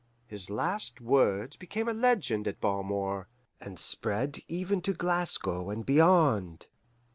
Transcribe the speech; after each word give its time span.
His 0.25 0.49
last 0.49 0.99
words 0.99 1.57
became 1.57 1.87
a 1.87 1.93
legend 1.93 2.47
in 2.47 2.55
Balmore, 2.59 3.27
and 3.59 3.77
spread 3.77 4.39
even 4.47 4.81
to 4.81 4.95
Glasgow 4.95 5.69
and 5.69 5.85
beyond. 5.85 6.65